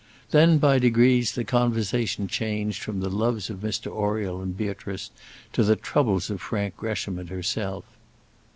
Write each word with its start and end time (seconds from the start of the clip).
Then, 0.31 0.57
by 0.57 0.79
degrees, 0.79 1.33
the 1.33 1.43
conversation 1.43 2.27
changed 2.27 2.81
from 2.81 3.01
the 3.01 3.09
loves 3.11 3.51
of 3.51 3.59
Mr 3.59 3.91
Oriel 3.91 4.41
and 4.41 4.57
Beatrice 4.57 5.11
to 5.53 5.63
the 5.63 5.75
troubles 5.75 6.31
of 6.31 6.41
Frank 6.41 6.75
Gresham 6.75 7.19
and 7.19 7.29
herself. 7.29 7.83